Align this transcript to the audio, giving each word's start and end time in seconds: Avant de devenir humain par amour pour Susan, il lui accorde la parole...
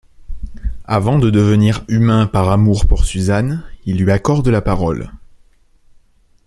Avant 0.87 1.19
de 1.19 1.29
devenir 1.29 1.85
humain 1.87 2.25
par 2.25 2.49
amour 2.49 2.87
pour 2.87 3.05
Susan, 3.05 3.59
il 3.85 3.99
lui 4.03 4.11
accorde 4.11 4.47
la 4.47 4.59
parole... 4.59 5.11